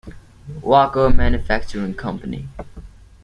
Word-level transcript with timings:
Walker 0.63 1.09
Manufacturing 1.11 1.93
Company. 1.93 2.47